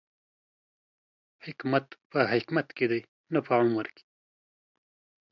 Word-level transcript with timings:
حکمت 1.45 1.85
په 2.09 2.19
حکمت 2.33 2.67
کې 2.77 2.85
دی، 2.91 3.01
نه 3.33 3.39
په 3.47 3.51
عمر 3.61 3.87
کې 3.95 4.03